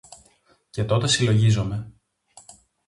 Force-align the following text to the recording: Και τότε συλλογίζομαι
Και 0.69 0.83
τότε 0.85 1.07
συλλογίζομαι 1.07 1.91